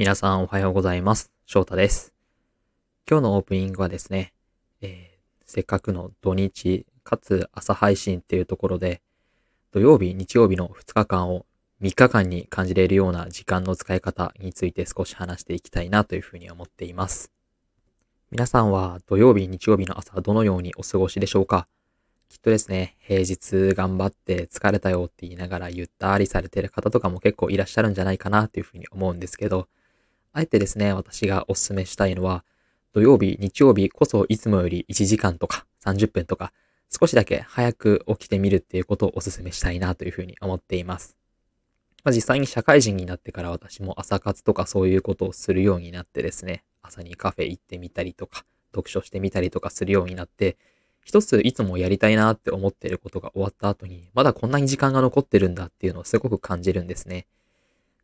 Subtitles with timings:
[0.00, 1.30] 皆さんおはようございます。
[1.44, 2.14] 翔太です。
[3.06, 4.32] 今日のオープニングはですね、
[4.80, 9.02] えーせっかくの土日、かつ朝配信っていうところで、
[9.72, 11.44] 土曜日、日曜日の2日間を
[11.82, 17.30] 3日間に感じれるような時間の使い方について少し話していきたいなというふうに思っています。
[18.30, 21.68] 皆さんは土曜日、日曜日の朝どのようにお過ごしでしょうか？
[22.30, 29.68] きっとですね、平日頑張って疲れたよって言いながらゆったりされてる方とかも結構いらっしゃるんじゃないかなというふうに思うんですけど、
[30.32, 32.44] あえてですね、私がお勧めしたいのは、
[32.92, 36.52] 土曜日、日曜日こそいつもより1時間とか30分とか
[36.90, 41.16] 少しだけ早く起きてみるっていうことをお勧めしたいなというふうに思っています。
[42.02, 50.56] まあ、実際に社会人になってから私も朝活とかそういうことをするようになってですね、朝にカフェ行ってみたりとか、読書してみたりとかするようになって、
[51.04, 57.26] 一ついつもやりたいなって思っていることが終わった後に、まだこんなに時間が残ってるんだっていうのをすごく感じるんですね。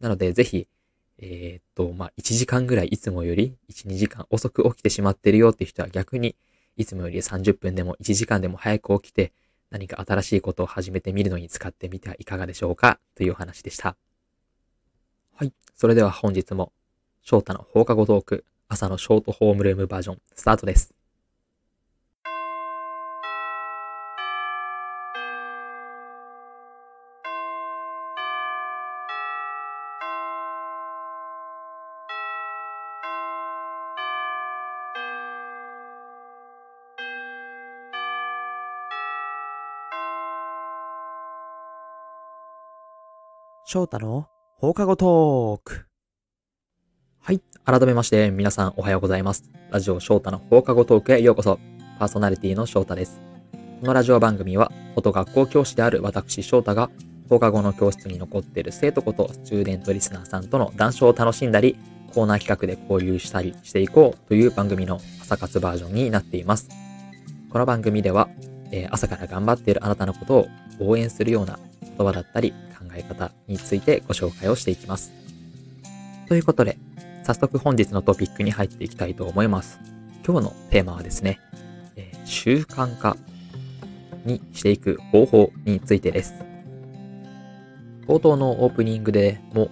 [0.00, 0.66] なので、ぜひ、
[1.22, 6.34] えーっと、まあ、1時間ぐらいいつもより1、2時間遅く起きてしまってるよっていう人は逆に、
[6.76, 9.32] いつもより30分でも1時間でも早く起きて、
[9.70, 12.98] 何か新しいことを始めてみるのに使ってみてはいかがでしょうか？
[13.14, 13.96] というお話でした。
[15.36, 15.52] はい。
[15.76, 16.72] それでは本日も、
[17.22, 20.94] 翔太の放課後トーク、朝のショートホームルームバージョン、スタートです。
[43.72, 44.26] 翔太の
[44.58, 45.86] 放課後トーク。
[47.20, 47.40] はい。
[47.64, 49.48] 改めまして、皆さんおはようございます。
[49.70, 51.60] ラジオ翔太の放課後トークへようこそ。
[52.00, 53.20] パーソナリティの翔太です。
[53.80, 56.90] このラジオ番組は、元学校教師である私翔太が、
[57.28, 61.76] 放課後の教室に残っている生徒ことスチューデントリスナーさんとの談笑を楽しんだり、
[62.12, 66.68] コーナー企画で交流したりしていこうという番組の朝活バージョンになっています。
[67.50, 68.28] この番組では、
[68.72, 70.48] えー朝から頑張っているあなたのことを
[70.80, 71.60] 応援するような
[72.00, 75.12] 言葉だったり考え方についてご紹介をしていきます。
[76.28, 76.78] ということで、
[77.24, 79.78] 早速本日のトピックに入っていきたいと思います。
[80.26, 81.38] 今日のテーマはですね、
[81.96, 83.16] えー習慣化
[84.24, 86.34] にしていく方法についてです。
[88.06, 89.68] 冒頭のオープニングでも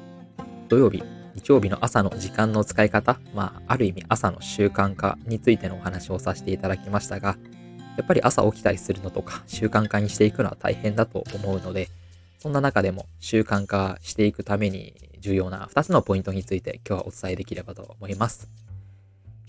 [0.68, 1.02] 土曜日、
[1.34, 7.38] 日曜日の朝の時間の使い方、まあ、ある意味朝の習慣化についてのお話をさせていただきましたが、
[7.96, 11.88] やっぱり朝起きたりするのとか習慣化にしていくのは大変だと思うので、
[12.38, 18.48] そんな中でも習慣化していくために重要な2つのポイントについて今日はお伝えできればと思います。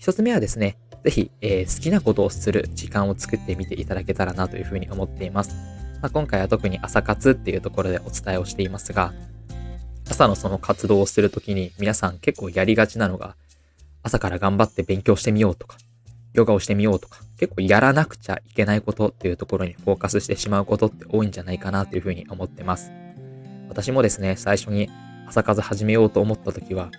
[0.00, 5.54] 1つ目はですね、ぜひ、えー好きなことをする時間を作ってみていただけたらなというふうに思っています。
[6.02, 9.12] まあ、今回は特に朝活っていうところでお伝えをしていますが、
[10.08, 13.36] 朝のその活動をするときに皆さん結構やりがちなのが、
[14.02, 15.76] 朝から頑張って勉強してみようとか、
[16.32, 22.92] ヨガをしてみようとか、結構やらなくちゃいけないことっていうところにフォーカスしてしまうことって多いんじゃないかなというふうに思ってます。
[23.70, 24.90] 私もですね、最初に
[25.26, 26.90] 朝活始めようと思った時は、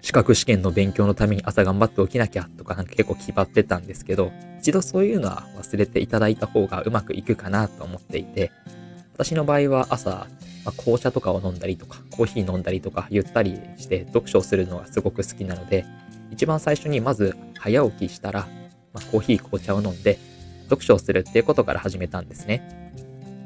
[0.00, 4.30] 資格試験の勉強のために朝頑張って起きなきゃとかなんか結構気張ってたんですけど、
[4.60, 8.52] 一度そういうのは忘れていただいた方がうまくいくかなと思っていて、
[9.14, 10.28] 私の場合は朝、
[10.64, 15.84] まあ紅茶とかを飲んだりとか、コーヒー飲んだりとか、ゆったりして読書をするのがすごく好きなので、
[16.30, 18.46] 一番最初にまず早起きしたら、
[18.94, 20.18] まあ、コーヒー、紅茶を飲んで、
[20.64, 22.84] 読書をするっていうことから始めたんですね。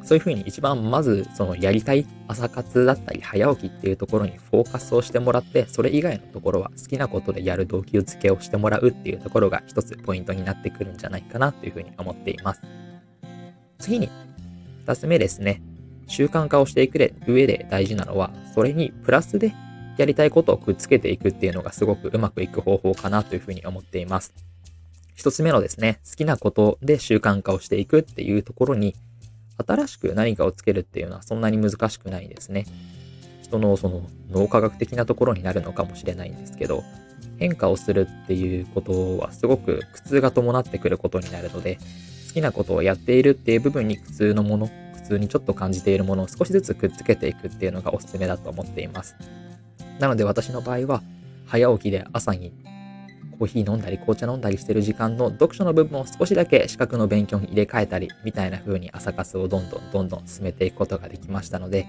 [0.05, 12.63] そういうふうに一番まずそのやりたい朝活だったり早起きっていうところにフォーカスをしてもらって、それ以外のところは好きなことでやる動機づけをしてもらうっていうところが一つポイントになってくるんじゃないかなというふうに思っています。
[13.79, 14.09] 次に、
[14.87, 15.61] 二つ目ですね。
[16.07, 19.53] 習慣化をしていく上で大事なのは、それにプラスで
[19.99, 24.48] やりたいことをくっつけていくっていうのがすごくうまくいく方法かなというふうに思っています。
[25.19, 28.95] 一つ目のですね、好きなことで習慣化をしていくっていうところに、
[29.67, 32.67] 新しく何かをつけるっていうのはそんなに難しくないんですね。
[33.43, 36.85] 人のその脳科学的なところになるのかもしれないんですけど、
[37.37, 41.81] 変化をするっていうことはすごく苦痛が伴ってくることになるので、
[42.29, 49.17] 好きなことをやっているっていう部分に苦痛のもの、苦痛にちょっと感じているものを少しずつくっつけていくっていうのがおすすめだと思っています。
[49.99, 51.03] なので私の場合は、
[51.47, 52.53] 早起きで朝に
[53.39, 61.87] コーヒー飲んだり紅茶飲んだりしてる時間の読書の部分を少しだけ資格の勉強に入れ替えたり、みたいな風に朝活をどんどんどんどん進めていくことができましたので、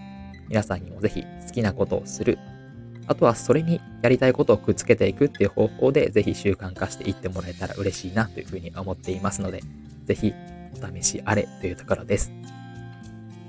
[0.48, 2.38] 皆さんにもぜひ好きなことをする。
[3.08, 9.64] あとはそれにやりたいことをくっつけていくっていう方法でぜひ習慣化していってもらえたら嬉しいなというふうに思っていますので、
[10.06, 10.34] ぜひ
[10.80, 12.32] お試しあれというところです。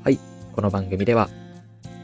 [0.02, 0.18] はい。
[0.54, 1.28] この番組では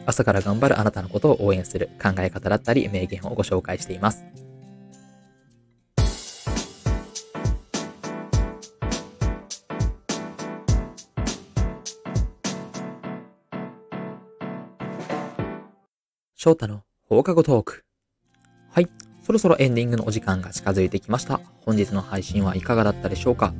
[0.04, 4.24] 朝から頑張るあなたのことを応援する考え方だったり名言をご紹介しています。
[16.38, 17.84] 翔太の放課後トーク。
[18.70, 18.88] はい。
[19.22, 21.40] そろそろエンディングのお時間が近づいてきました。
[21.64, 23.54] 本日の配信はいかがだったでしょうか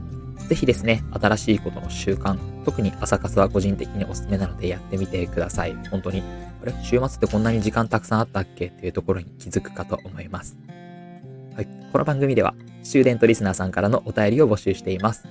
[0.51, 2.37] ぜひですね、新しいことの習慣、
[2.67, 5.75] 特に朝活は個人的におすすめなのでやってみてください。
[5.91, 6.21] 本当に。
[6.21, 6.75] あれ？
[6.83, 8.67] 週末ってこんなに時間たくさんあったっけ？
[8.67, 10.59] っていうところに気づくかと思います。
[11.55, 11.69] はい。
[11.93, 15.27] この番組では、スチューデントリスナーさんからのお便りを募集しています。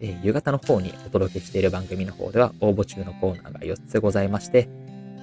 [0.00, 4.68] えー、夕方の方にお届けしている番組の方では応募中のコーナーが4つございまして、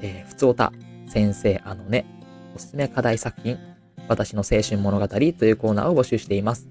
[0.01, 0.71] えー、ふつおた、
[1.07, 2.05] 先生あのね、
[2.55, 3.57] おすすめ課題作品、
[4.07, 6.67] 私の青春物語というコーナーを募集しています。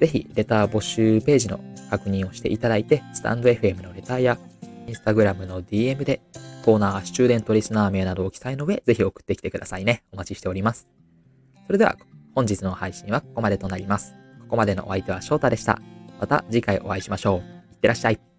[0.00, 1.60] ぜひ、レター募集ページの
[1.90, 4.38] 確認をしていただいて、スタンド FM のレターや、
[4.86, 6.20] インスタグラムの DM で、
[6.64, 10.02] コーナー、スチューデントリスナー名などを記載の上、ぜひ送ってきてくださいね。
[10.12, 10.88] お待ちしております。
[11.66, 11.96] それでは、
[12.34, 14.14] 本日の配信はここまでとなります。
[14.40, 15.80] ここまでのお相手は翔太でした。
[16.20, 17.72] また次回お会いしましょう。
[17.72, 18.31] いってらっしゃい。